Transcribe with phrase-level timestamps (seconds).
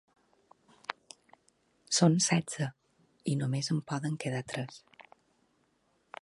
[1.97, 2.69] Són setze
[3.33, 4.83] i només en poden quedar tres.